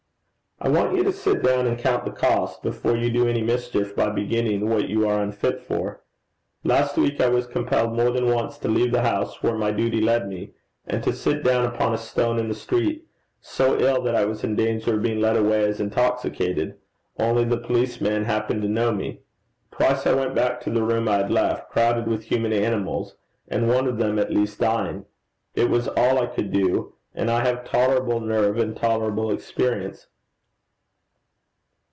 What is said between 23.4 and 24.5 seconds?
and one of them at